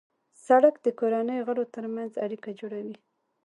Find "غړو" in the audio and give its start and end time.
1.47-1.63